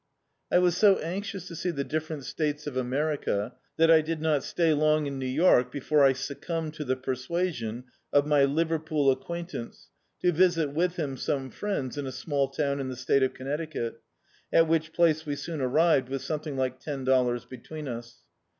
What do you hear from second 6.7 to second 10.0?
to the persuasion of my Liverpool acquaintance